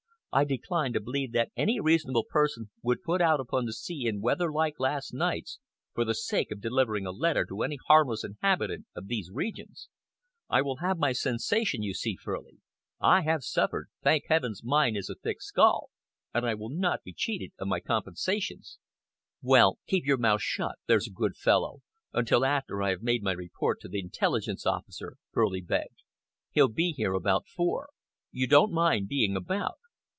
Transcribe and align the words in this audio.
I 0.33 0.45
decline 0.45 0.93
to 0.93 1.01
believe 1.01 1.33
that 1.33 1.51
any 1.57 1.81
reasonable 1.81 2.23
person 2.23 2.69
would 2.81 3.03
put 3.03 3.19
out 3.19 3.41
upon 3.41 3.65
the 3.65 3.73
sea 3.73 4.05
in 4.05 4.21
weather 4.21 4.49
like 4.49 4.79
last 4.79 5.13
night's 5.13 5.59
for 5.93 6.05
the 6.05 6.15
sake 6.15 6.51
of 6.51 6.61
delivering 6.61 7.05
a 7.05 7.11
letter 7.11 7.43
to 7.47 7.63
any 7.63 7.77
harmless 7.89 8.23
inhabitant 8.23 8.85
of 8.95 9.07
these 9.07 9.29
regions. 9.29 9.89
I 10.49 10.61
will 10.61 10.77
have 10.77 10.97
my 10.97 11.11
sensation, 11.11 11.83
you 11.83 11.93
see, 11.93 12.15
Furley. 12.15 12.59
I 13.01 13.23
have 13.23 13.43
suffered 13.43 13.89
thank 14.03 14.23
heavens 14.29 14.63
mine 14.63 14.95
is 14.95 15.09
a 15.09 15.15
thick 15.15 15.41
skull! 15.41 15.89
and 16.33 16.45
I 16.45 16.53
will 16.55 16.69
not 16.69 17.03
be 17.03 17.11
cheated 17.11 17.51
of 17.59 17.67
my 17.67 17.81
compensations." 17.81 18.77
"Well, 19.41 19.79
keep 19.85 20.05
your 20.05 20.15
mouth 20.17 20.41
shut, 20.41 20.75
there's 20.87 21.07
a 21.07 21.11
good 21.11 21.35
fellow, 21.35 21.81
until 22.13 22.45
after 22.45 22.81
I 22.81 22.91
have 22.91 23.01
made 23.03 23.21
my 23.21 23.33
report 23.33 23.81
to 23.81 23.89
the 23.89 23.99
Intelligence 23.99 24.65
Officer," 24.65 25.17
Furley 25.33 25.59
begged. 25.59 26.03
"He'll 26.51 26.69
be 26.69 26.93
here 26.93 27.15
about 27.15 27.47
four. 27.49 27.89
You 28.31 28.47
don't 28.47 28.71
mind 28.71 29.09
being 29.09 29.35
about?" 29.35 29.75